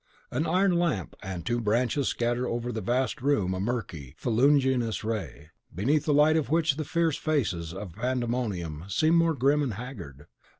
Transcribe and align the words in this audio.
An 0.31 0.47
iron 0.47 0.79
lamp 0.79 1.15
and 1.21 1.45
two 1.45 1.61
branches 1.61 2.07
scatter 2.07 2.47
over 2.47 2.71
the 2.71 2.81
vast 2.81 3.21
room 3.21 3.53
a 3.53 3.59
murky, 3.59 4.15
fuliginous 4.17 5.03
ray, 5.03 5.51
beneath 5.75 6.05
the 6.05 6.11
light 6.15 6.37
of 6.37 6.49
which 6.49 6.77
the 6.77 6.83
fierce 6.83 7.17
faces 7.17 7.71
of 7.71 7.93
that 7.93 8.01
Pandemonium 8.01 8.85
seem 8.87 9.15
more 9.15 9.35
grim 9.35 9.61
and 9.61 9.75
haggard. 9.75 10.25